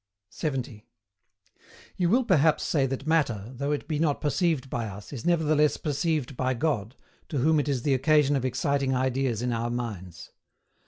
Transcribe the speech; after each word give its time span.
70. 0.31 0.87
You 1.95 2.09
will 2.09 2.23
Perhaps 2.23 2.63
say 2.63 2.87
that 2.87 3.05
Matter, 3.05 3.51
though 3.53 3.71
it 3.71 3.87
be 3.87 3.99
not 3.99 4.19
perceived 4.19 4.67
by 4.67 4.87
us, 4.87 5.13
is 5.13 5.27
nevertheless 5.27 5.77
perceived 5.77 6.35
by 6.35 6.55
God, 6.55 6.95
to 7.29 7.37
whom 7.37 7.59
it 7.59 7.69
is 7.69 7.83
the 7.83 7.93
occasion 7.93 8.35
of 8.35 8.43
exciting 8.43 8.95
ideas 8.95 9.43
in 9.43 9.53
our 9.53 9.69
minds. 9.69 10.31